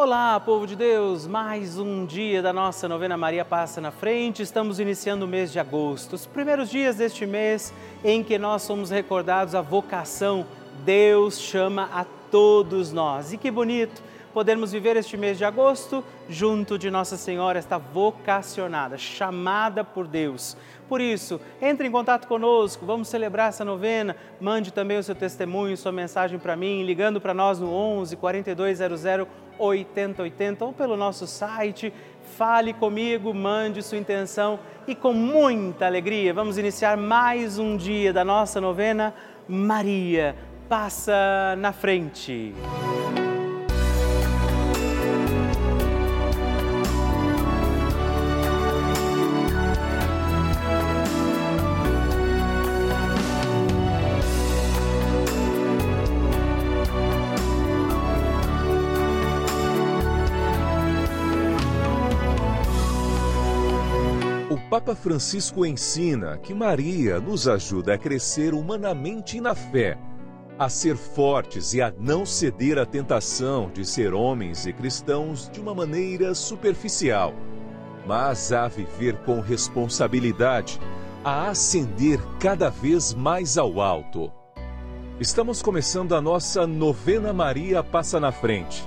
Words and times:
Olá, 0.00 0.38
povo 0.38 0.64
de 0.64 0.76
Deus! 0.76 1.26
Mais 1.26 1.76
um 1.76 2.06
dia 2.06 2.40
da 2.40 2.52
nossa 2.52 2.86
novena 2.86 3.16
Maria 3.16 3.44
Passa 3.44 3.80
na 3.80 3.90
Frente. 3.90 4.40
Estamos 4.44 4.78
iniciando 4.78 5.24
o 5.24 5.28
mês 5.28 5.50
de 5.50 5.58
agosto, 5.58 6.12
os 6.12 6.24
primeiros 6.24 6.70
dias 6.70 6.94
deste 6.94 7.26
mês 7.26 7.74
em 8.04 8.22
que 8.22 8.38
nós 8.38 8.62
somos 8.62 8.90
recordados 8.90 9.56
a 9.56 9.60
vocação. 9.60 10.46
Deus 10.84 11.40
chama 11.40 11.90
a 11.92 12.04
todos 12.30 12.92
nós. 12.92 13.32
E 13.32 13.36
que 13.36 13.50
bonito 13.50 14.00
podermos 14.32 14.70
viver 14.70 14.96
este 14.96 15.16
mês 15.16 15.36
de 15.36 15.44
agosto 15.44 16.04
junto 16.28 16.78
de 16.78 16.92
Nossa 16.92 17.16
Senhora, 17.16 17.58
esta 17.58 17.76
vocacionada, 17.76 18.96
chamada 18.96 19.82
por 19.82 20.06
Deus. 20.06 20.56
Por 20.88 21.00
isso, 21.00 21.40
entre 21.60 21.88
em 21.88 21.90
contato 21.90 22.28
conosco, 22.28 22.86
vamos 22.86 23.08
celebrar 23.08 23.48
essa 23.48 23.64
novena. 23.64 24.14
Mande 24.40 24.72
também 24.72 24.96
o 24.96 25.02
seu 25.02 25.16
testemunho, 25.16 25.76
sua 25.76 25.90
mensagem 25.90 26.38
para 26.38 26.54
mim, 26.54 26.84
ligando 26.84 27.20
para 27.20 27.34
nós 27.34 27.58
no 27.58 27.72
11 27.72 28.14
4200 28.14 29.04
8080 29.58 30.64
ou 30.64 30.72
pelo 30.72 30.96
nosso 30.96 31.26
site. 31.26 31.92
Fale 32.36 32.72
comigo, 32.72 33.32
mande 33.34 33.82
sua 33.82 33.98
intenção 33.98 34.58
e 34.86 34.94
com 34.94 35.12
muita 35.12 35.86
alegria 35.86 36.32
vamos 36.32 36.58
iniciar 36.58 36.96
mais 36.96 37.58
um 37.58 37.76
dia 37.76 38.12
da 38.12 38.24
nossa 38.24 38.60
novena. 38.60 39.14
Maria 39.48 40.36
passa 40.68 41.56
na 41.56 41.72
frente. 41.72 42.54
Papa 64.78 64.94
Francisco 64.94 65.66
ensina 65.66 66.38
que 66.38 66.54
Maria 66.54 67.18
nos 67.18 67.48
ajuda 67.48 67.94
a 67.94 67.98
crescer 67.98 68.54
humanamente 68.54 69.40
na 69.40 69.52
fé, 69.52 69.98
a 70.56 70.68
ser 70.68 70.96
fortes 70.96 71.74
e 71.74 71.82
a 71.82 71.92
não 71.98 72.24
ceder 72.24 72.78
à 72.78 72.86
tentação 72.86 73.72
de 73.74 73.84
ser 73.84 74.14
homens 74.14 74.66
e 74.66 74.72
cristãos 74.72 75.50
de 75.50 75.60
uma 75.60 75.74
maneira 75.74 76.32
superficial, 76.32 77.34
mas 78.06 78.52
a 78.52 78.68
viver 78.68 79.16
com 79.24 79.40
responsabilidade, 79.40 80.78
a 81.24 81.48
ascender 81.48 82.20
cada 82.38 82.70
vez 82.70 83.12
mais 83.12 83.58
ao 83.58 83.80
alto. 83.80 84.30
Estamos 85.18 85.60
começando 85.60 86.14
a 86.14 86.20
nossa 86.20 86.68
novena 86.68 87.32
Maria 87.32 87.82
Passa 87.82 88.20
na 88.20 88.30
Frente 88.30 88.86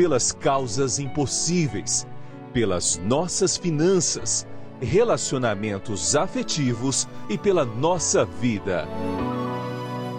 pelas 0.00 0.32
causas 0.32 0.98
impossíveis, 0.98 2.06
pelas 2.54 2.96
nossas 3.04 3.58
finanças, 3.58 4.48
relacionamentos 4.80 6.16
afetivos 6.16 7.06
e 7.28 7.36
pela 7.36 7.66
nossa 7.66 8.24
vida. 8.24 8.88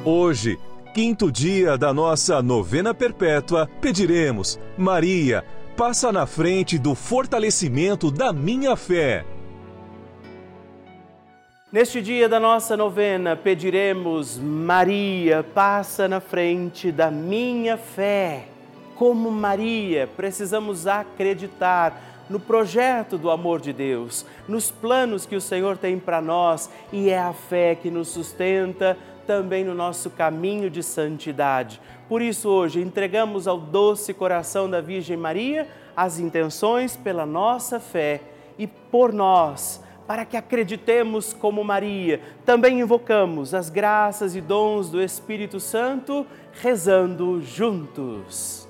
Hoje, 0.05 0.59
quinto 0.93 1.31
dia 1.31 1.79
da 1.79 1.91
nossa 1.91 2.43
novena 2.43 2.93
perpétua, 2.93 3.67
pediremos: 3.81 4.59
Maria, 4.77 5.43
passa 5.75 6.11
na 6.11 6.27
frente 6.27 6.77
do 6.77 6.93
fortalecimento 6.93 8.11
da 8.11 8.31
minha 8.31 8.75
fé. 8.75 9.25
Neste 11.73 12.03
dia 12.03 12.29
da 12.29 12.39
nossa 12.39 12.77
novena, 12.77 13.35
pediremos: 13.35 14.37
Maria, 14.37 15.43
passa 15.43 16.07
na 16.07 16.19
frente 16.19 16.91
da 16.91 17.09
minha 17.09 17.77
fé 17.77 18.50
como 19.01 19.31
Maria, 19.31 20.07
precisamos 20.15 20.85
acreditar 20.85 22.23
no 22.29 22.39
projeto 22.39 23.17
do 23.17 23.31
amor 23.31 23.59
de 23.59 23.73
Deus, 23.73 24.27
nos 24.47 24.69
planos 24.69 25.25
que 25.25 25.35
o 25.35 25.41
Senhor 25.41 25.75
tem 25.75 25.97
para 25.97 26.21
nós 26.21 26.69
e 26.93 27.09
é 27.09 27.17
a 27.17 27.33
fé 27.33 27.73
que 27.73 27.89
nos 27.89 28.09
sustenta 28.09 28.95
também 29.25 29.63
no 29.63 29.73
nosso 29.73 30.11
caminho 30.11 30.69
de 30.69 30.83
santidade. 30.83 31.81
Por 32.07 32.21
isso, 32.21 32.47
hoje, 32.47 32.79
entregamos 32.79 33.47
ao 33.47 33.57
doce 33.57 34.13
coração 34.13 34.69
da 34.69 34.79
Virgem 34.79 35.17
Maria 35.17 35.67
as 35.97 36.19
intenções 36.19 36.95
pela 36.95 37.25
nossa 37.25 37.79
fé 37.79 38.21
e 38.55 38.67
por 38.67 39.11
nós 39.11 39.83
para 40.05 40.25
que 40.25 40.37
acreditemos 40.37 41.33
como 41.33 41.63
Maria. 41.63 42.21
Também 42.45 42.81
invocamos 42.81 43.55
as 43.55 43.67
graças 43.67 44.35
e 44.35 44.41
dons 44.41 44.91
do 44.91 45.01
Espírito 45.01 45.59
Santo, 45.59 46.23
rezando 46.61 47.41
juntos. 47.41 48.69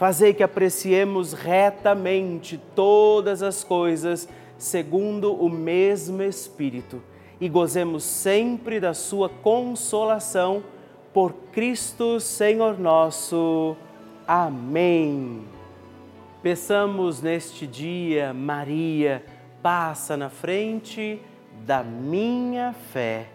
Fazei 0.00 0.32
que 0.32 0.42
apreciemos 0.42 1.34
retamente 1.34 2.58
todas 2.74 3.42
as 3.42 3.62
coisas 3.62 4.26
segundo 4.56 5.34
o 5.34 5.50
mesmo 5.50 6.22
Espírito 6.22 7.02
e 7.38 7.50
gozemos 7.50 8.02
sempre 8.02 8.80
da 8.80 8.94
Sua 8.94 9.28
consolação 9.28 10.64
por 11.12 11.34
Cristo 11.52 12.18
Senhor 12.18 12.78
nosso. 12.78 13.76
Amém. 14.26 15.44
Peçamos 16.42 17.20
neste 17.20 17.66
dia, 17.66 18.32
Maria, 18.32 19.22
passa 19.62 20.16
na 20.16 20.30
frente 20.30 21.20
da 21.66 21.82
minha 21.82 22.72
fé. 22.72 23.26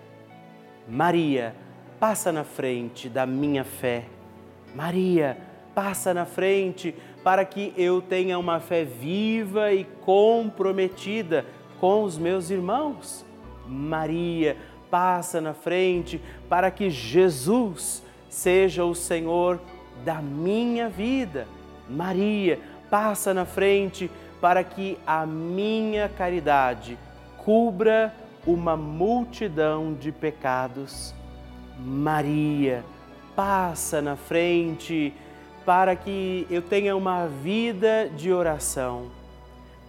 Maria, 0.89 1.55
passa 1.99 2.31
na 2.31 2.43
frente 2.43 3.07
da 3.07 3.27
minha 3.27 3.63
fé. 3.63 4.05
Maria, 4.73 5.37
passa 5.75 6.13
na 6.13 6.25
frente 6.25 6.95
para 7.21 7.43
que 7.43 7.73
eu 7.77 8.01
tenha 8.01 8.39
uma 8.39 8.61
fé 8.61 8.85
viva 8.85 9.73
e 9.73 9.83
comprometida 10.05 11.45
com 11.79 12.03
os 12.03 12.17
meus 12.17 12.49
irmãos. 12.49 13.25
Maria, 13.67 14.55
passa 14.89 15.41
na 15.41 15.53
frente 15.53 16.21
para 16.47 16.71
que 16.71 16.89
Jesus 16.89 18.01
seja 18.29 18.85
o 18.85 18.95
Senhor 18.95 19.59
da 20.05 20.21
minha 20.21 20.87
vida. 20.87 21.47
Maria, 21.89 22.59
passa 22.89 23.33
na 23.33 23.45
frente 23.45 24.09
para 24.39 24.63
que 24.63 24.97
a 25.05 25.25
minha 25.25 26.07
caridade 26.07 26.97
cubra 27.37 28.13
uma 28.45 28.77
multidão 28.77 29.93
de 29.93 30.11
pecados. 30.11 31.13
Maria, 31.79 32.83
passa 33.35 34.01
na 34.01 34.15
frente 34.15 35.13
para 35.65 35.95
que 35.95 36.45
eu 36.49 36.61
tenha 36.61 36.95
uma 36.95 37.25
vida 37.27 38.09
de 38.15 38.31
oração. 38.31 39.07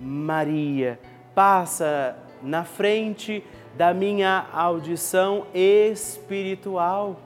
Maria, 0.00 0.99
passa 1.34 2.17
na 2.43 2.64
frente 2.64 3.44
da 3.76 3.93
minha 3.93 4.46
audição 4.52 5.46
espiritual. 5.55 7.20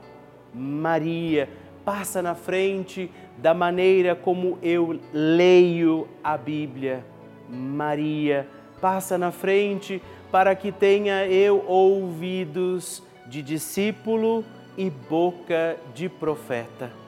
Maria, 0.52 1.48
passa 1.84 2.20
na 2.20 2.34
frente 2.34 3.10
da 3.38 3.54
maneira 3.54 4.14
como 4.14 4.58
eu 4.62 4.98
leio 5.12 6.08
a 6.22 6.36
Bíblia. 6.36 7.04
Maria, 7.48 8.48
passa 8.80 9.16
na 9.16 9.30
frente 9.30 10.02
para 10.30 10.54
que 10.54 10.72
tenha 10.72 11.26
eu 11.26 11.64
ouvidos 11.66 13.02
de 13.26 13.42
discípulo 13.42 14.44
e 14.76 14.90
boca 14.90 15.76
de 15.94 16.08
profeta. 16.08 16.99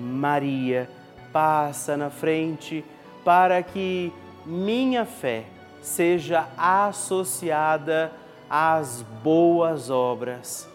Maria, 0.00 0.88
passa 1.32 1.96
na 1.96 2.10
frente 2.10 2.84
para 3.24 3.62
que 3.62 4.12
minha 4.46 5.04
fé 5.04 5.44
seja 5.80 6.48
associada 6.56 8.12
às 8.48 9.02
boas 9.22 9.90
obras. 9.90 10.68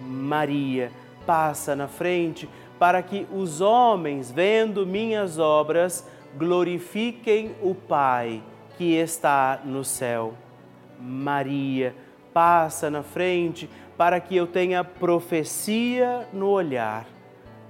Maria, 0.00 0.92
passa 1.26 1.74
na 1.74 1.88
frente 1.88 2.48
para 2.78 3.02
que 3.02 3.26
os 3.32 3.60
homens, 3.60 4.30
vendo 4.30 4.86
minhas 4.86 5.38
obras, 5.38 6.08
glorifiquem 6.36 7.54
o 7.60 7.74
Pai 7.74 8.42
que 8.76 8.94
está 8.94 9.60
no 9.64 9.84
céu. 9.84 10.34
Maria, 11.00 11.94
passa 12.32 12.88
na 12.88 13.02
frente 13.02 13.68
para 13.96 14.20
que 14.20 14.36
eu 14.36 14.46
tenha 14.46 14.84
profecia 14.84 16.28
no 16.32 16.48
olhar. 16.48 17.17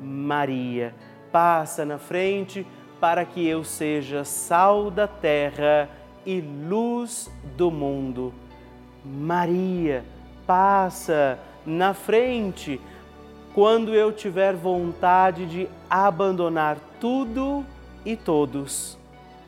Maria, 0.00 0.94
passa 1.30 1.84
na 1.84 1.98
frente 1.98 2.66
para 3.00 3.24
que 3.24 3.46
eu 3.46 3.64
seja 3.64 4.24
sal 4.24 4.90
da 4.90 5.06
terra 5.06 5.88
e 6.26 6.40
luz 6.40 7.30
do 7.56 7.70
mundo. 7.70 8.32
Maria, 9.04 10.04
passa 10.46 11.38
na 11.64 11.94
frente 11.94 12.80
quando 13.54 13.94
eu 13.94 14.12
tiver 14.12 14.54
vontade 14.54 15.46
de 15.46 15.68
abandonar 15.88 16.78
tudo 17.00 17.64
e 18.04 18.16
todos. 18.16 18.98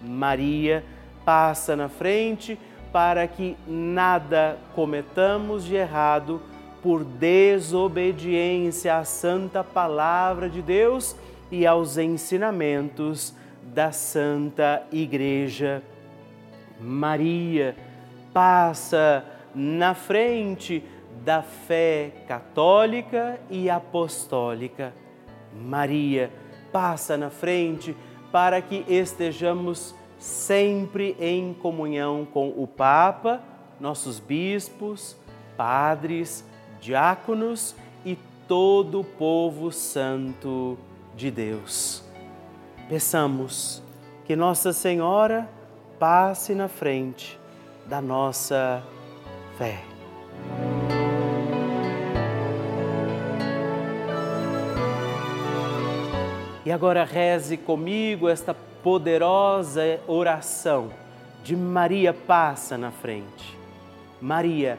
Maria, 0.03 0.85
passa 1.25 1.77
na 1.77 1.89
frente 1.89 2.59
para 2.93 3.27
que 3.29 3.57
nada 3.67 4.59
cometamos 4.75 5.65
de 5.65 5.77
errado 5.77 6.41
por 6.83 7.05
desobediência 7.05 8.97
à 8.97 9.05
santa 9.05 9.63
palavra 9.63 10.49
de 10.49 10.63
Deus 10.63 11.15
e 11.51 11.67
aos 11.67 11.99
ensinamentos 11.99 13.35
da 13.63 13.93
Santa 13.93 14.83
Igreja. 14.91 15.83
Maria 16.81 17.77
passa 18.33 19.25
na 19.55 19.95
frente 19.95 20.83
da 21.25 21.43
fé 21.43 22.13
católica 22.27 23.39
e 23.51 23.69
apostólica. 23.69 24.95
Maria 25.55 26.31
passa 26.73 27.17
na 27.17 27.31
frente 27.31 27.95
para 28.33 28.63
que 28.63 28.85
estejamos 28.89 29.95
sempre 30.19 31.17
em 31.19 31.53
comunhão 31.53 32.25
com 32.25 32.49
o 32.49 32.67
Papa, 32.67 33.43
nossos 33.81 34.21
bispos, 34.21 35.17
padres, 35.57 36.45
diáconos 36.81 37.75
e 38.05 38.19
todo 38.49 39.01
o 39.01 39.05
povo 39.05 39.71
santo 39.71 40.79
de 41.15 41.31
Deus. 41.31 42.03
Peçamos 42.89 43.83
que 44.25 44.35
Nossa 44.35 44.73
Senhora 44.73 45.49
passe 45.99 46.55
na 46.55 46.67
frente 46.67 47.39
da 47.87 48.01
nossa 48.01 48.83
fé. 49.59 49.83
E 56.65 56.73
agora 56.73 57.05
reze 57.05 57.57
comigo 57.57 58.29
esta 58.29 58.55
poderosa 58.83 60.01
oração 60.07 60.91
de 61.43 61.57
Maria 61.57 62.15
passa 62.15 62.79
na 62.79 62.91
frente. 62.91 63.59
Maria 64.21 64.79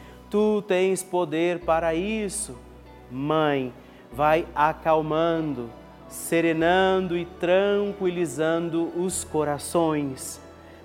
Tu 0.31 0.61
tens 0.61 1.03
poder 1.03 1.59
para 1.59 1.93
isso. 1.93 2.57
Mãe, 3.11 3.73
vai 4.13 4.47
acalmando, 4.55 5.69
serenando 6.07 7.17
e 7.17 7.25
tranquilizando 7.25 8.93
os 8.95 9.25
corações. 9.25 10.39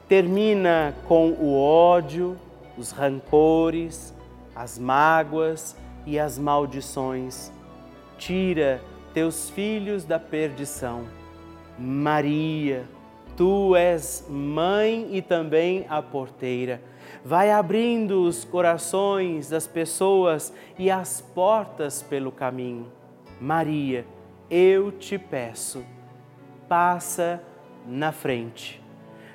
Termina 0.08 0.96
com 1.06 1.30
o 1.30 1.56
ódio, 1.56 2.36
os 2.76 2.90
rancores, 2.90 4.12
as 4.52 4.80
mágoas 4.80 5.76
e 6.04 6.18
as 6.18 6.36
maldições. 6.36 7.52
Tira 8.18 8.82
teus 9.14 9.48
filhos 9.48 10.04
da 10.04 10.18
perdição. 10.18 11.04
Maria, 11.78 12.84
tu 13.36 13.76
és 13.76 14.26
mãe 14.28 15.08
e 15.12 15.22
também 15.22 15.86
a 15.88 16.02
porteira. 16.02 16.80
Vai 17.24 17.50
abrindo 17.50 18.22
os 18.22 18.44
corações 18.44 19.48
das 19.48 19.66
pessoas 19.66 20.52
e 20.78 20.90
as 20.90 21.20
portas 21.20 22.02
pelo 22.02 22.30
caminho. 22.30 22.90
Maria, 23.40 24.06
eu 24.50 24.92
te 24.92 25.18
peço, 25.18 25.84
passa 26.68 27.42
na 27.86 28.12
frente. 28.12 28.82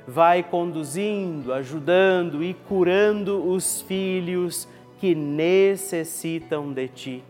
Vai 0.08 0.44
conduzindo, 0.44 1.54
ajudando 1.54 2.44
e 2.44 2.54
curando 2.54 3.48
os 3.50 3.82
filhos 3.82 4.68
que 5.00 5.14
necessitam 5.16 6.72
de 6.72 6.88
ti 6.88 7.24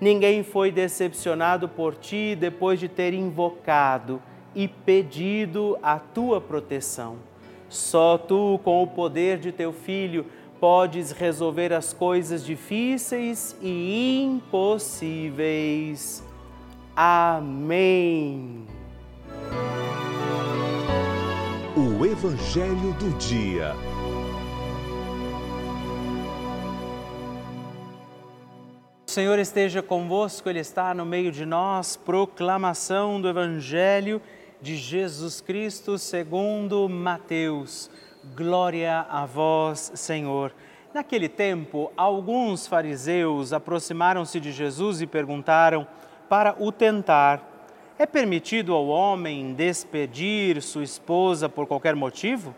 Ninguém 0.00 0.44
foi 0.44 0.70
decepcionado 0.70 1.68
por 1.68 1.96
ti 1.96 2.36
depois 2.36 2.78
de 2.78 2.88
ter 2.88 3.12
invocado 3.12 4.22
e 4.54 4.68
pedido 4.68 5.76
a 5.82 5.98
tua 5.98 6.40
proteção. 6.40 7.16
Só 7.68 8.16
tu, 8.16 8.58
com 8.64 8.82
o 8.82 8.86
poder 8.86 9.36
de 9.38 9.52
teu 9.52 9.70
filho, 9.72 10.24
podes 10.58 11.12
resolver 11.12 11.70
as 11.72 11.92
coisas 11.92 12.44
difíceis 12.44 13.56
e 13.60 14.22
impossíveis. 14.22 16.24
Amém. 16.96 18.66
O 21.76 22.04
Evangelho 22.04 22.92
do 22.94 23.10
Dia. 23.18 23.76
Senhor 29.06 29.38
esteja 29.38 29.80
convosco, 29.82 30.48
Ele 30.48 30.60
está 30.60 30.94
no 30.94 31.04
meio 31.04 31.30
de 31.32 31.44
nós. 31.44 31.96
Proclamação 31.96 33.20
do 33.20 33.28
Evangelho 33.28 34.22
de 34.60 34.76
Jesus 34.76 35.40
Cristo 35.40 35.96
segundo 35.98 36.88
Mateus. 36.88 37.90
Glória 38.36 39.06
a 39.08 39.24
vós, 39.24 39.92
Senhor. 39.94 40.52
Naquele 40.92 41.28
tempo, 41.28 41.92
alguns 41.96 42.66
fariseus 42.66 43.52
aproximaram-se 43.52 44.40
de 44.40 44.50
Jesus 44.50 45.00
e 45.00 45.06
perguntaram 45.06 45.86
para 46.28 46.56
o 46.58 46.72
tentar: 46.72 47.42
É 47.98 48.06
permitido 48.06 48.74
ao 48.74 48.86
homem 48.88 49.54
despedir 49.54 50.60
sua 50.62 50.82
esposa 50.82 51.48
por 51.48 51.66
qualquer 51.66 51.94
motivo? 51.94 52.54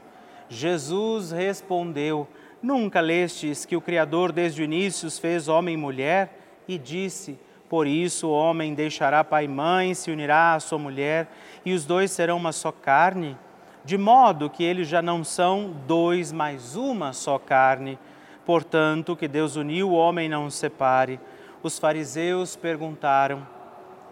Jesus 0.48 1.30
respondeu: 1.30 2.26
Nunca 2.62 3.00
lestes 3.00 3.64
que 3.64 3.76
o 3.76 3.80
Criador 3.80 4.32
desde 4.32 4.62
o 4.62 4.64
início 4.64 5.06
os 5.06 5.18
fez 5.18 5.48
homem 5.48 5.74
e 5.74 5.78
mulher? 5.78 6.40
e 6.72 6.78
disse: 6.78 7.38
Por 7.70 7.86
isso 7.86 8.26
o 8.26 8.32
homem 8.32 8.74
deixará 8.74 9.22
pai 9.22 9.44
e 9.44 9.48
mãe, 9.48 9.94
se 9.94 10.10
unirá 10.10 10.54
à 10.54 10.60
sua 10.60 10.76
mulher, 10.76 11.28
e 11.64 11.72
os 11.72 11.86
dois 11.86 12.10
serão 12.10 12.36
uma 12.36 12.50
só 12.50 12.72
carne, 12.72 13.38
de 13.84 13.96
modo 13.96 14.50
que 14.50 14.64
eles 14.64 14.88
já 14.88 15.00
não 15.00 15.22
são 15.22 15.72
dois, 15.86 16.32
mas 16.32 16.74
uma 16.74 17.12
só 17.12 17.38
carne. 17.38 17.96
Portanto, 18.44 19.14
que 19.14 19.28
Deus 19.28 19.54
uniu, 19.54 19.90
o 19.90 19.94
homem 19.94 20.28
não 20.28 20.50
separe. 20.50 21.20
Os 21.62 21.78
fariseus 21.78 22.56
perguntaram: 22.56 23.46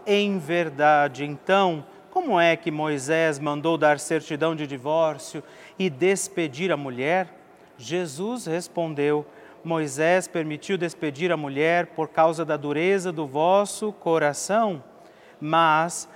Em 0.06 0.38
verdade, 0.38 1.24
então, 1.24 1.84
como 2.12 2.38
é 2.38 2.56
que 2.56 2.70
Moisés 2.70 3.40
mandou 3.40 3.76
dar 3.76 3.98
certidão 3.98 4.54
de 4.54 4.68
divórcio 4.68 5.42
e 5.76 5.90
despedir 5.90 6.70
a 6.70 6.76
mulher? 6.76 7.26
Jesus 7.76 8.46
respondeu: 8.46 9.26
Moisés 9.68 10.26
permitiu 10.26 10.78
despedir 10.78 11.30
a 11.30 11.36
mulher 11.36 11.88
por 11.88 12.08
causa 12.08 12.42
da 12.42 12.56
dureza 12.56 13.12
do 13.12 13.26
vosso 13.26 13.92
coração, 13.92 14.82
mas 15.38 16.08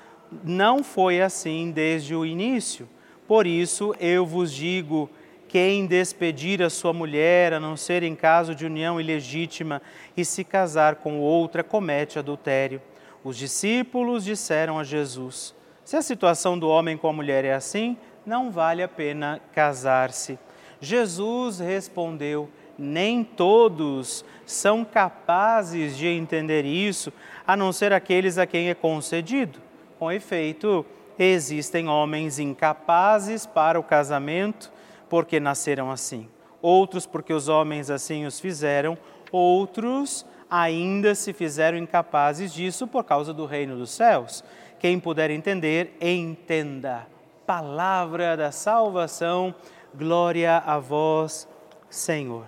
não 0.42 0.82
foi 0.82 1.21
assim 1.21 1.71
desde 1.71 2.14
o 2.14 2.25
início. 2.25 2.88
Por 3.28 3.47
isso 3.47 3.94
eu 4.00 4.25
vos 4.25 4.50
digo: 4.50 5.11
quem 5.49 5.87
despedir 5.87 6.62
a 6.62 6.71
sua 6.71 6.94
mulher, 6.94 7.52
a 7.52 7.61
não 7.61 7.76
ser 7.76 8.02
em 8.02 8.16
caso 8.16 8.54
de 8.54 8.64
união 8.64 8.99
ilegítima, 8.99 9.82
e 10.16 10.25
se 10.25 10.44
casar 10.44 10.97
com 10.97 11.21
outra, 11.21 11.62
comete 11.62 12.18
adultério. 12.18 12.80
Os 13.23 13.37
discípulos 13.37 14.25
disseram 14.25 14.78
a 14.78 14.85
Jesus: 14.85 15.54
Se 15.85 15.94
a 15.94 16.00
situação 16.00 16.59
do 16.59 16.71
homem 16.71 16.97
com 16.97 17.06
a 17.06 17.12
mulher 17.12 17.44
é 17.44 17.52
assim, 17.52 17.99
não 18.25 18.50
vale 18.50 18.82
a 18.82 18.88
pena 18.88 19.42
casar-se. 19.52 20.38
Jesus 20.80 21.59
respondeu: 21.59 22.49
Nem 22.83 23.23
todos 23.23 24.25
são 24.45 24.85
capazes 24.85 25.97
de 25.97 26.09
entender 26.09 26.65
isso, 26.65 27.12
a 27.47 27.57
não 27.57 27.73
ser 27.73 27.93
aqueles 27.93 28.39
a 28.39 28.47
quem 28.47 28.69
é 28.69 28.75
concedido. 28.75 29.61
Com 29.99 30.11
efeito, 30.11 30.85
existem 31.17 31.89
homens 31.89 32.41
incapazes 32.41 33.47
para 33.47 33.79
o 33.79 33.85
casamento 33.85 34.73
porque 35.09 35.39
nasceram 35.39 35.91
assim, 35.91 36.29
outros 36.61 37.07
porque 37.07 37.33
os 37.33 37.47
homens 37.47 37.91
assim 37.91 38.25
os 38.25 38.41
fizeram, 38.41 38.97
outros 39.31 40.27
ainda 40.51 41.15
se 41.15 41.33
fizeram 41.33 41.79
incapazes 41.79 42.53
disso 42.53 42.87
por 42.87 43.05
causa 43.05 43.33
do 43.33 43.47
reino 43.47 43.77
dos 43.77 43.91
céus. 43.91 44.43
Quem 44.81 44.99
puder 44.99 45.31
entender, 45.31 45.97
entenda. 46.01 47.07
Palavra 47.47 48.37
da 48.37 48.51
salvação, 48.51 49.55
glória 49.95 50.59
a 50.59 50.79
vós, 50.79 51.47
Senhor. 51.89 52.47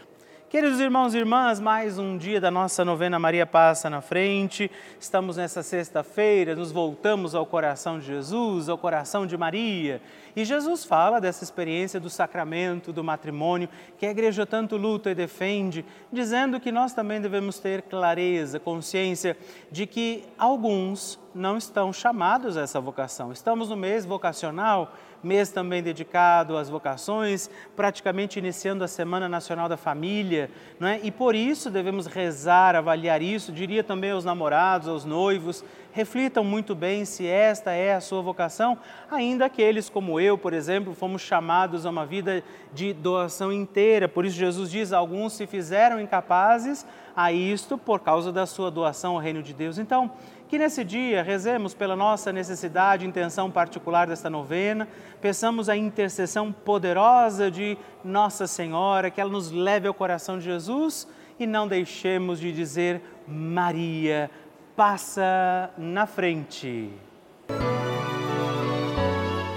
Queridos 0.54 0.78
irmãos 0.78 1.12
e 1.16 1.18
irmãs, 1.18 1.58
mais 1.58 1.99
um 1.99 2.16
dia 2.16 2.40
da 2.40 2.49
nossa 2.49 2.84
novena 2.84 3.18
Maria 3.18 3.44
Passa 3.44 3.90
na 3.90 4.00
Frente. 4.00 4.70
Estamos 5.00 5.37
nessa 5.37 5.64
sexta-feira, 5.64 6.54
nos 6.54 6.70
voltamos 6.70 7.34
ao 7.34 7.44
coração 7.44 7.99
de 7.99 8.06
Jesus, 8.06 8.68
ao 8.68 8.78
coração 8.78 9.26
de 9.26 9.37
Maria. 9.37 10.00
E 10.37 10.45
Jesus 10.45 10.85
fala 10.85 11.21
dessa 11.21 11.45
experiência 11.45 12.00
do 12.00 12.11
sacramento, 12.11 12.93
do 12.93 13.05
matrimônio, 13.05 13.69
que 13.99 14.07
a 14.07 14.11
igreja 14.11 14.45
tanto 14.45 14.76
luta 14.76 15.11
e 15.11 15.14
defende, 15.14 15.85
dizendo 16.12 16.59
que 16.59 16.73
nós 16.73 16.93
também 16.93 17.21
devemos 17.21 17.59
ter 17.59 17.83
clareza, 17.83 18.59
consciência 18.59 19.37
de 19.71 19.87
que 19.87 20.25
alguns 20.37 21.19
não 21.35 21.57
estão 21.57 21.93
chamados 21.93 22.57
a 22.57 22.62
essa 22.62 22.81
vocação. 22.81 23.33
Estamos 23.33 23.69
no 23.69 23.76
mês 23.76 24.05
vocacional 24.05 24.93
mês 25.25 25.50
também 25.50 25.83
dedicado 25.83 26.57
às 26.57 26.69
vocações, 26.69 27.49
praticamente 27.75 28.38
iniciando 28.38 28.85
a 28.85 28.88
Semana 28.88 29.29
Nacional 29.29 29.69
da 29.69 29.76
Família, 29.76 30.50
não 30.79 30.87
é? 30.87 31.00
e 31.03 31.11
por 31.11 31.35
isso 31.35 31.71
devemos 31.71 32.07
rezar, 32.07 32.76
avaliar 32.76 33.23
isso, 33.23 33.50
diria 33.50 33.83
também 33.83 34.11
aos 34.11 34.25
namorados, 34.25 34.87
aos 34.87 35.05
noivos, 35.05 35.64
reflitam 35.94 36.42
muito 36.42 36.74
bem 36.74 37.04
se 37.04 37.24
esta 37.24 37.70
é 37.70 37.94
a 37.94 38.00
sua 38.00 38.20
vocação, 38.20 38.76
ainda 39.08 39.44
aqueles 39.44 39.88
como 39.88 40.18
eu, 40.18 40.36
por 40.36 40.52
exemplo, 40.52 40.92
fomos 40.92 41.22
chamados 41.22 41.86
a 41.86 41.90
uma 41.90 42.04
vida 42.04 42.42
de 42.72 42.92
doação 42.92 43.52
inteira, 43.52 44.08
por 44.08 44.24
isso 44.24 44.36
Jesus 44.36 44.72
diz, 44.72 44.92
alguns 44.92 45.34
se 45.34 45.46
fizeram 45.46 46.00
incapazes 46.00 46.84
a 47.14 47.30
isto 47.30 47.78
por 47.78 48.00
causa 48.00 48.32
da 48.32 48.44
sua 48.44 48.72
doação 48.72 49.14
ao 49.14 49.20
reino 49.20 49.40
de 49.40 49.54
Deus. 49.54 49.78
Então, 49.78 50.10
que 50.48 50.58
nesse 50.58 50.82
dia 50.82 51.22
rezemos 51.22 51.74
pela 51.74 51.94
nossa 51.94 52.32
necessidade, 52.32 53.06
intenção 53.06 53.48
particular 53.48 54.08
desta 54.08 54.28
novena, 54.28 54.88
peçamos 55.20 55.68
a 55.68 55.76
intercessão 55.76 56.52
poderosa 56.52 57.52
de 57.52 57.78
Nossa 58.02 58.48
Senhora, 58.48 59.12
que 59.12 59.20
ela 59.20 59.30
nos 59.30 59.52
leve 59.52 59.86
ao 59.86 59.94
coração 59.94 60.38
de 60.38 60.44
Jesus 60.44 61.06
e 61.38 61.46
não 61.46 61.68
deixemos 61.68 62.40
de 62.40 62.52
dizer 62.52 63.00
Maria, 63.26 64.30
passa 64.76 65.71
na 65.78 66.04
frente. 66.04 66.90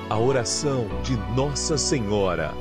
A 0.10 0.18
oração 0.18 0.88
de 1.02 1.18
Nossa 1.36 1.76
Senhora. 1.76 2.52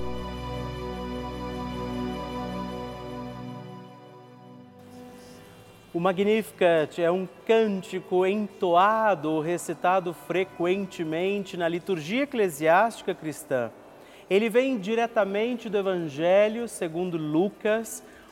O 5.93 6.01
Magnificat 6.01 6.99
é 6.99 7.11
um 7.11 7.29
cântico 7.47 8.27
entoado, 8.27 9.41
recitado 9.41 10.15
frequentemente 10.15 11.57
na 11.57 11.69
liturgia 11.69 12.23
eclesiástica 12.23 13.15
cristã. 13.15 13.71
Ele 14.29 14.49
vem 14.49 14.79
diretamente 14.79 15.69
do 15.69 15.79
Evangelho 15.79 16.69
segundo 16.69 17.17
Lucas, 17.19 18.03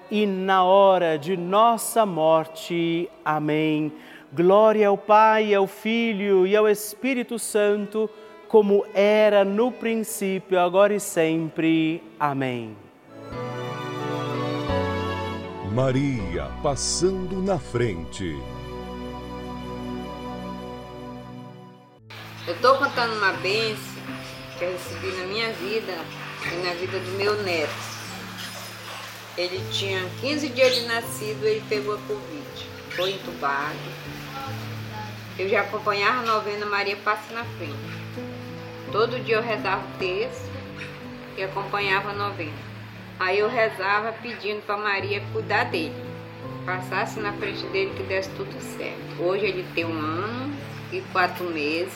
na 0.11 0.63
hora 0.63 1.17
de 1.17 1.37
nossa 1.37 2.05
morte. 2.05 3.09
Amém. 3.23 3.91
Glória 4.33 4.89
ao 4.89 4.97
Pai, 4.97 5.53
ao 5.53 5.65
Filho 5.67 6.45
e 6.45 6.55
ao 6.55 6.67
Espírito 6.67 7.39
Santo, 7.39 8.09
como 8.47 8.85
era 8.93 9.45
no 9.45 9.71
princípio, 9.71 10.59
agora 10.59 10.93
e 10.93 10.99
sempre. 10.99 12.03
Amém. 12.19 12.75
Maria 15.73 16.51
passando 16.61 17.41
na 17.41 17.57
frente. 17.57 18.37
Eu 22.45 22.53
estou 22.53 22.75
contando 22.75 23.13
uma 23.13 23.31
bênção 23.33 24.01
que 24.59 24.65
eu 24.65 24.71
recebi 24.71 25.07
na 25.17 25.25
minha 25.27 25.53
vida 25.53 25.93
e 26.51 26.65
na 26.65 26.73
vida 26.73 26.99
do 26.99 27.11
meu 27.17 27.41
neto. 27.43 27.90
Ele 29.37 29.61
tinha 29.71 30.09
15 30.19 30.49
dias 30.49 30.75
de 30.75 30.81
nascido 30.81 31.45
ele 31.45 31.63
pegou 31.69 31.95
a 31.95 31.97
Covid. 31.99 32.69
foi 32.95 33.11
entubado. 33.11 33.79
Eu 35.39 35.47
já 35.47 35.61
acompanhava 35.61 36.19
a 36.19 36.23
novena 36.23 36.65
Maria 36.65 36.97
Passa 36.97 37.33
na 37.33 37.45
Frente. 37.45 38.01
Todo 38.91 39.23
dia 39.23 39.35
eu 39.35 39.41
rezava 39.41 39.81
o 39.81 39.97
texto 39.97 40.51
e 41.37 41.43
acompanhava 41.43 42.09
a 42.09 42.13
novena. 42.13 42.51
Aí 43.17 43.39
eu 43.39 43.47
rezava 43.47 44.11
pedindo 44.13 44.61
para 44.65 44.75
Maria 44.77 45.23
cuidar 45.31 45.65
dele, 45.65 45.95
passasse 46.65 47.19
na 47.19 47.31
frente 47.33 47.65
dele 47.67 47.93
que 47.95 48.03
desse 48.03 48.29
tudo 48.31 48.59
certo. 48.77 49.23
Hoje 49.23 49.45
ele 49.45 49.65
tem 49.73 49.85
um 49.85 49.97
ano 49.97 50.53
e 50.91 51.01
quatro 51.13 51.45
meses 51.45 51.93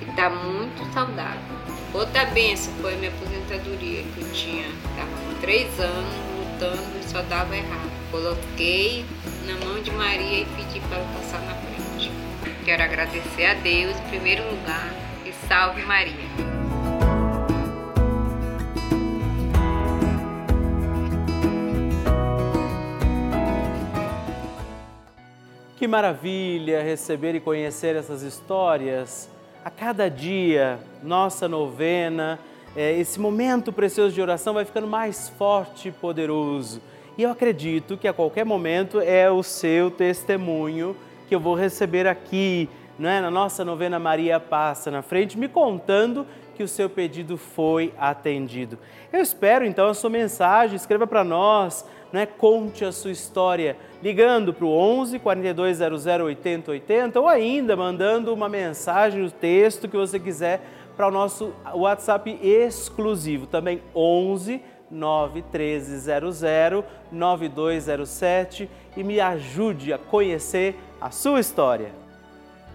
e 0.00 0.08
está 0.08 0.30
muito 0.30 0.84
saudável. 0.92 1.65
Outra 1.96 2.26
benção 2.26 2.70
foi 2.82 2.94
minha 2.96 3.10
aposentadoria, 3.10 4.02
que 4.02 4.20
eu 4.20 4.30
tinha, 4.30 4.66
estava 4.66 5.08
com 5.08 5.40
três 5.40 5.80
anos 5.80 6.14
lutando 6.36 6.98
e 7.00 7.02
só 7.08 7.22
dava 7.22 7.56
errado. 7.56 7.90
Coloquei 8.10 9.02
na 9.46 9.54
mão 9.64 9.80
de 9.80 9.90
Maria 9.92 10.42
e 10.42 10.44
pedi 10.44 10.78
para 10.80 10.98
ela 10.98 11.08
passar 11.14 11.40
na 11.40 11.54
frente. 11.54 12.12
Quero 12.66 12.82
agradecer 12.82 13.46
a 13.46 13.54
Deus 13.54 13.96
em 13.96 14.08
primeiro 14.10 14.42
lugar 14.44 14.92
e 15.24 15.32
salve 15.48 15.80
Maria. 15.84 16.12
Que 25.78 25.88
maravilha 25.88 26.82
receber 26.82 27.34
e 27.36 27.40
conhecer 27.40 27.96
essas 27.96 28.20
histórias. 28.20 29.34
A 29.66 29.70
cada 29.70 30.08
dia, 30.08 30.78
nossa 31.02 31.48
novena, 31.48 32.38
é, 32.76 32.96
esse 33.00 33.18
momento 33.18 33.72
precioso 33.72 34.14
de 34.14 34.22
oração 34.22 34.54
vai 34.54 34.64
ficando 34.64 34.86
mais 34.86 35.28
forte 35.28 35.88
e 35.88 35.90
poderoso. 35.90 36.80
E 37.18 37.24
eu 37.24 37.32
acredito 37.32 37.96
que 37.96 38.06
a 38.06 38.12
qualquer 38.12 38.46
momento 38.46 39.00
é 39.00 39.28
o 39.28 39.42
seu 39.42 39.90
testemunho 39.90 40.96
que 41.28 41.34
eu 41.34 41.40
vou 41.40 41.56
receber 41.56 42.06
aqui, 42.06 42.68
não 42.96 43.10
é? 43.10 43.20
na 43.20 43.28
nossa 43.28 43.64
novena 43.64 43.98
Maria 43.98 44.38
Passa 44.38 44.88
na 44.88 45.02
frente, 45.02 45.36
me 45.36 45.48
contando 45.48 46.24
que 46.56 46.62
o 46.62 46.68
seu 46.68 46.88
pedido 46.88 47.36
foi 47.36 47.92
atendido. 47.98 48.78
Eu 49.12 49.20
espero 49.20 49.64
então 49.64 49.88
a 49.88 49.94
sua 49.94 50.10
mensagem, 50.10 50.76
escreva 50.76 51.06
para 51.06 51.22
nós 51.22 51.84
né? 52.12 52.26
Conte 52.26 52.84
a 52.84 52.92
sua 52.92 53.10
história 53.10 53.76
ligando 54.02 54.52
para 54.52 54.64
o 54.64 54.70
11 54.70 55.18
4200 55.18 56.06
80 56.06 56.70
80 56.70 57.20
ou 57.20 57.28
ainda 57.28 57.76
mandando 57.76 58.32
uma 58.32 58.48
mensagem, 58.48 59.22
o 59.22 59.26
um 59.26 59.30
texto 59.30 59.88
que 59.88 59.96
você 59.96 60.18
quiser 60.18 60.62
para 60.96 61.08
o 61.08 61.10
nosso 61.10 61.52
WhatsApp 61.74 62.38
exclusivo, 62.42 63.46
também 63.46 63.82
11 63.94 64.62
91300 64.90 66.40
9207 67.12 68.70
e 68.96 69.04
me 69.04 69.20
ajude 69.20 69.92
a 69.92 69.98
conhecer 69.98 70.74
a 71.00 71.10
sua 71.10 71.40
história. 71.40 72.05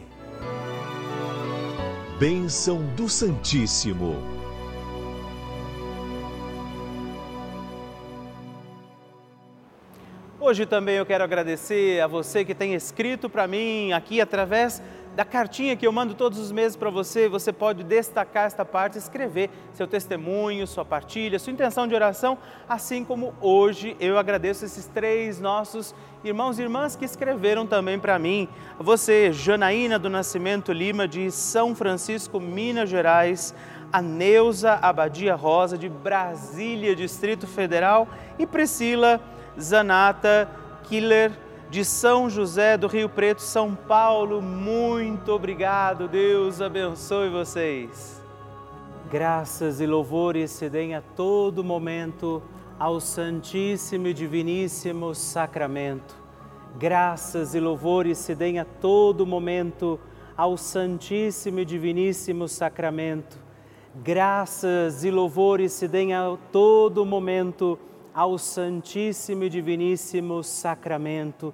Bênção 2.19 2.81
do 2.95 3.09
Santíssimo. 3.09 4.15
Hoje 10.39 10.65
também 10.65 10.95
eu 10.95 11.05
quero 11.05 11.23
agradecer 11.23 11.99
a 12.01 12.07
você 12.07 12.45
que 12.45 12.53
tem 12.53 12.75
escrito 12.75 13.27
para 13.27 13.47
mim 13.47 13.91
aqui 13.93 14.21
através 14.21 14.81
da 15.15 15.23
cartinha 15.23 15.77
que 15.77 15.87
eu 15.87 15.91
mando 15.93 16.13
todos 16.13 16.37
os 16.37 16.51
meses 16.51 16.75
para 16.75 16.89
você, 16.89 17.29
você 17.29 17.53
pode 17.53 17.85
destacar 17.85 18.47
esta 18.47 18.65
parte, 18.65 18.97
escrever 18.97 19.49
seu 19.73 19.87
testemunho, 19.87 20.67
sua 20.67 20.83
partilha, 20.83 21.39
sua 21.39 21.53
intenção 21.53 21.87
de 21.87 21.95
oração, 21.95 22.37
assim 22.67 23.05
como 23.05 23.33
hoje 23.39 23.95
eu 23.97 24.17
agradeço 24.17 24.65
esses 24.65 24.87
três 24.87 25.39
nossos 25.39 25.95
irmãos 26.21 26.59
e 26.59 26.63
irmãs 26.63 26.97
que 26.97 27.05
escreveram 27.05 27.65
também 27.65 27.97
para 27.97 28.19
mim. 28.19 28.49
Você, 28.77 29.31
Janaína 29.31 29.97
do 29.97 30.09
Nascimento 30.09 30.73
Lima, 30.73 31.07
de 31.07 31.31
São 31.31 31.73
Francisco, 31.73 32.37
Minas 32.37 32.89
Gerais, 32.89 33.55
a 33.93 34.01
Neuza 34.01 34.73
Abadia 34.81 35.33
Rosa, 35.33 35.77
de 35.77 35.87
Brasília, 35.87 36.93
Distrito 36.93 37.47
Federal, 37.47 38.05
e 38.37 38.45
Priscila 38.45 39.21
Zanata 39.57 40.49
Killer, 40.83 41.31
de 41.75 41.83
São 41.83 42.29
José 42.29 42.77
do 42.77 42.87
Rio 42.87 43.09
Preto, 43.09 43.41
São 43.41 43.75
Paulo. 43.75 44.41
Muito 44.41 45.33
obrigado, 45.33 46.07
Deus 46.07 46.61
abençoe 46.61 47.27
vocês. 47.27 48.23
Graças 49.11 49.81
e 49.81 49.85
louvores 49.85 50.51
se 50.51 50.69
deem 50.69 50.95
a 50.95 51.01
todo 51.01 51.65
momento 51.65 52.41
ao 52.79 53.01
Santíssimo 53.01 54.07
e 54.07 54.13
Diviníssimo 54.13 55.13
Sacramento. 55.13 56.15
Graças 56.79 57.53
e 57.53 57.59
louvores 57.59 58.19
se 58.19 58.33
deem 58.33 58.57
a 58.57 58.63
todo 58.63 59.27
momento 59.27 59.99
ao 60.37 60.55
Santíssimo 60.55 61.59
e 61.59 61.65
Diviníssimo 61.65 62.47
Sacramento. 62.47 63.37
Graças 63.93 65.03
e 65.03 65.11
louvores 65.11 65.73
se 65.73 65.89
deem 65.89 66.13
a 66.13 66.37
todo 66.53 67.05
momento 67.05 67.77
ao 68.13 68.37
Santíssimo 68.37 69.43
e 69.43 69.49
Diviníssimo 69.49 70.41
Sacramento. 70.41 71.53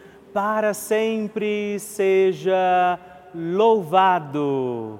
para 0.33 0.73
sempre 0.73 1.77
seja 1.79 2.97
louvado. 3.35 4.99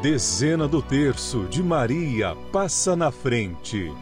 Dezena 0.00 0.66
do 0.66 0.80
terço 0.80 1.40
de 1.50 1.62
Maria 1.62 2.34
passa 2.50 2.96
na 2.96 3.10
frente. 3.10 3.92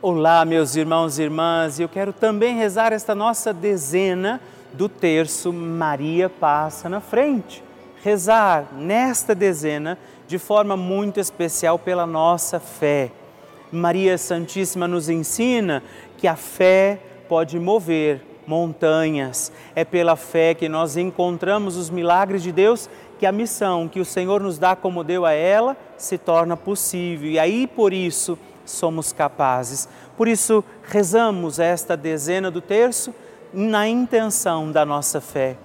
Olá, 0.00 0.44
meus 0.44 0.74
irmãos 0.74 1.18
e 1.18 1.22
irmãs, 1.22 1.78
eu 1.78 1.88
quero 1.88 2.12
também 2.12 2.56
rezar 2.56 2.92
esta 2.92 3.14
nossa 3.14 3.52
dezena 3.52 4.40
do 4.72 4.88
terço 4.88 5.52
Maria 5.52 6.30
passa 6.30 6.88
na 6.88 7.00
frente. 7.00 7.62
Rezar 8.02 8.68
nesta 8.72 9.34
dezena 9.34 9.98
de 10.26 10.38
forma 10.38 10.76
muito 10.78 11.20
especial 11.20 11.78
pela 11.78 12.06
nossa 12.06 12.58
fé. 12.58 13.12
Maria 13.72 14.18
Santíssima 14.18 14.86
nos 14.86 15.08
ensina 15.08 15.82
que 16.22 16.28
a 16.28 16.36
fé 16.36 17.00
pode 17.28 17.58
mover 17.58 18.24
montanhas. 18.46 19.50
É 19.74 19.84
pela 19.84 20.14
fé 20.14 20.54
que 20.54 20.68
nós 20.68 20.96
encontramos 20.96 21.76
os 21.76 21.90
milagres 21.90 22.44
de 22.44 22.52
Deus 22.52 22.88
que 23.18 23.26
a 23.26 23.32
missão 23.32 23.88
que 23.88 23.98
o 23.98 24.04
Senhor 24.04 24.40
nos 24.40 24.56
dá 24.56 24.76
como 24.76 25.02
deu 25.02 25.26
a 25.26 25.32
ela 25.32 25.76
se 25.96 26.16
torna 26.16 26.56
possível. 26.56 27.28
E 27.28 27.40
aí 27.40 27.66
por 27.66 27.92
isso 27.92 28.38
somos 28.64 29.12
capazes. 29.12 29.88
Por 30.16 30.28
isso 30.28 30.62
rezamos 30.84 31.58
esta 31.58 31.96
dezena 31.96 32.52
do 32.52 32.60
terço 32.60 33.12
na 33.52 33.88
intenção 33.88 34.70
da 34.70 34.86
nossa 34.86 35.20
fé. 35.20 35.56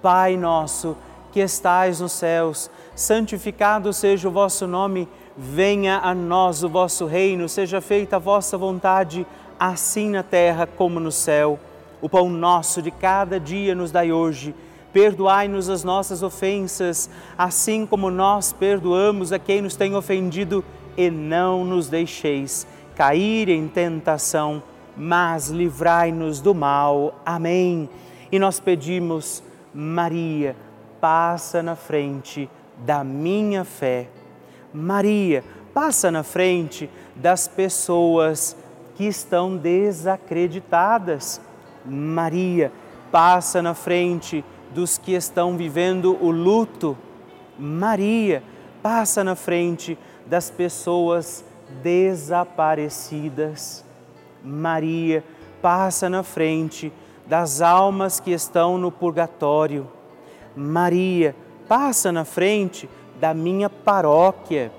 Pai 0.00 0.38
nosso, 0.38 0.96
que 1.32 1.40
estais 1.40 2.00
nos 2.00 2.12
céus, 2.12 2.70
santificado 2.94 3.92
seja 3.92 4.26
o 4.26 4.32
vosso 4.32 4.66
nome, 4.66 5.06
venha 5.36 5.98
a 5.98 6.14
nós 6.14 6.64
o 6.64 6.68
vosso 6.70 7.04
reino, 7.04 7.46
seja 7.46 7.82
feita 7.82 8.16
a 8.16 8.18
vossa 8.18 8.56
vontade 8.56 9.26
assim 9.58 10.10
na 10.10 10.22
terra 10.22 10.66
como 10.66 11.00
no 11.00 11.12
céu. 11.12 11.58
O 12.00 12.08
pão 12.08 12.30
nosso 12.30 12.80
de 12.80 12.90
cada 12.90 13.40
dia 13.40 13.74
nos 13.74 13.90
dai 13.90 14.12
hoje. 14.12 14.54
Perdoai-nos 14.92 15.68
as 15.68 15.84
nossas 15.84 16.22
ofensas, 16.22 17.10
assim 17.36 17.84
como 17.84 18.10
nós 18.10 18.52
perdoamos 18.52 19.32
a 19.32 19.38
quem 19.38 19.60
nos 19.60 19.76
tem 19.76 19.94
ofendido, 19.94 20.64
e 20.96 21.10
não 21.10 21.64
nos 21.64 21.88
deixeis 21.88 22.66
cair 22.98 23.48
em 23.48 23.68
tentação, 23.68 24.60
mas 24.96 25.50
livrai-nos 25.50 26.40
do 26.40 26.52
mal. 26.52 27.14
Amém. 27.24 27.88
E 28.32 28.40
nós 28.40 28.58
pedimos, 28.58 29.40
Maria, 29.72 30.56
passa 31.00 31.62
na 31.62 31.76
frente 31.76 32.50
da 32.78 33.04
minha 33.04 33.64
fé. 33.64 34.08
Maria, 34.74 35.44
passa 35.72 36.10
na 36.10 36.24
frente 36.24 36.90
das 37.14 37.46
pessoas 37.46 38.56
que 38.98 39.06
estão 39.06 39.56
desacreditadas. 39.56 41.40
Maria 41.86 42.70
passa 43.12 43.62
na 43.62 43.72
frente 43.72 44.44
dos 44.74 44.98
que 44.98 45.12
estão 45.12 45.56
vivendo 45.56 46.18
o 46.20 46.32
luto. 46.32 46.98
Maria 47.56 48.42
passa 48.82 49.22
na 49.22 49.36
frente 49.36 49.96
das 50.26 50.50
pessoas 50.50 51.44
desaparecidas. 51.80 53.84
Maria 54.42 55.22
passa 55.62 56.10
na 56.10 56.24
frente 56.24 56.92
das 57.24 57.62
almas 57.62 58.18
que 58.18 58.32
estão 58.32 58.76
no 58.76 58.90
purgatório. 58.90 59.86
Maria 60.56 61.36
passa 61.68 62.10
na 62.10 62.24
frente 62.24 62.90
da 63.20 63.32
minha 63.32 63.70
paróquia. 63.70 64.72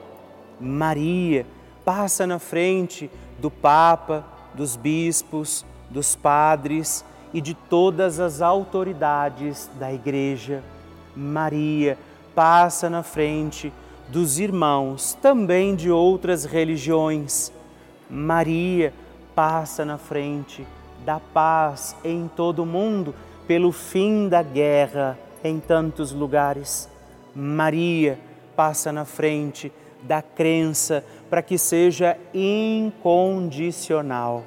Maria 0.60 1.46
passa 1.86 2.28
na 2.28 2.38
frente 2.38 3.10
do 3.40 3.50
Papa, 3.50 4.24
dos 4.54 4.76
bispos, 4.76 5.66
dos 5.90 6.16
padres 6.16 7.04
e 7.34 7.42
de 7.42 7.54
todas 7.54 8.20
as 8.20 8.42
autoridades 8.42 9.70
da 9.80 9.92
Igreja. 9.92 10.64
Maria 11.16 11.98
passa 12.36 12.90
na 12.90 13.04
frente 13.04 13.72
dos 14.08 14.40
irmãos, 14.40 15.18
também 15.22 15.76
de 15.76 15.90
outras 15.92 16.46
religiões. 16.46 17.52
Maria 18.10 18.94
passa 19.36 19.86
na 19.86 19.98
frente 19.98 20.66
da 21.06 21.20
paz 21.20 21.96
em 22.04 22.30
todo 22.36 22.64
o 22.64 22.66
mundo, 22.66 23.14
pelo 23.48 23.72
fim 23.72 24.28
da 24.28 24.42
guerra 24.44 25.18
em 25.44 25.60
tantos 25.60 26.12
lugares. 26.12 26.90
Maria 27.36 28.20
passa 28.56 28.92
na 28.92 29.06
frente 29.06 29.72
da 30.04 30.22
crença 30.22 31.04
para 31.30 31.42
que 31.42 31.58
seja 31.58 32.18
incondicional. 32.34 34.44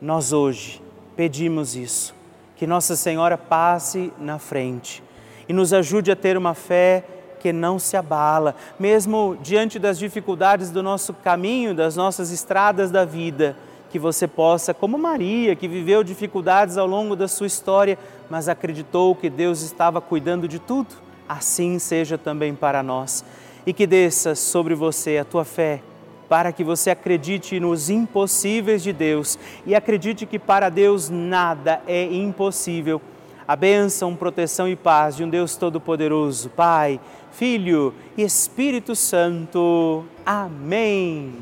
Nós 0.00 0.32
hoje 0.32 0.82
pedimos 1.16 1.76
isso, 1.76 2.14
que 2.56 2.66
Nossa 2.66 2.96
Senhora 2.96 3.38
passe 3.38 4.12
na 4.18 4.38
frente 4.38 5.02
e 5.48 5.52
nos 5.52 5.72
ajude 5.72 6.10
a 6.10 6.16
ter 6.16 6.36
uma 6.36 6.54
fé 6.54 7.04
que 7.40 7.52
não 7.52 7.78
se 7.78 7.96
abala, 7.96 8.56
mesmo 8.78 9.36
diante 9.42 9.78
das 9.78 9.98
dificuldades 9.98 10.70
do 10.70 10.82
nosso 10.82 11.12
caminho, 11.12 11.74
das 11.74 11.94
nossas 11.94 12.30
estradas 12.30 12.90
da 12.90 13.04
vida, 13.04 13.54
que 13.90 13.98
você 13.98 14.26
possa, 14.26 14.72
como 14.72 14.96
Maria, 14.96 15.54
que 15.54 15.68
viveu 15.68 16.02
dificuldades 16.02 16.78
ao 16.78 16.86
longo 16.86 17.14
da 17.14 17.28
sua 17.28 17.46
história, 17.46 17.98
mas 18.30 18.48
acreditou 18.48 19.14
que 19.14 19.28
Deus 19.28 19.60
estava 19.60 20.00
cuidando 20.00 20.48
de 20.48 20.58
tudo, 20.58 20.94
assim 21.28 21.78
seja 21.78 22.16
também 22.16 22.54
para 22.54 22.82
nós 22.82 23.22
e 23.66 23.72
que 23.72 23.86
desça 23.86 24.34
sobre 24.34 24.74
você 24.74 25.18
a 25.18 25.24
tua 25.24 25.44
fé, 25.44 25.82
para 26.28 26.52
que 26.52 26.64
você 26.64 26.90
acredite 26.90 27.58
nos 27.60 27.90
impossíveis 27.90 28.82
de 28.82 28.92
Deus 28.92 29.38
e 29.66 29.74
acredite 29.74 30.26
que 30.26 30.38
para 30.38 30.68
Deus 30.68 31.08
nada 31.08 31.82
é 31.86 32.04
impossível. 32.04 33.00
A 33.46 33.54
bênção, 33.54 34.16
proteção 34.16 34.66
e 34.66 34.74
paz 34.74 35.16
de 35.16 35.24
um 35.24 35.28
Deus 35.28 35.54
Todo-Poderoso, 35.54 36.48
Pai, 36.50 36.98
Filho 37.30 37.94
e 38.16 38.22
Espírito 38.22 38.96
Santo. 38.96 40.04
Amém. 40.24 41.34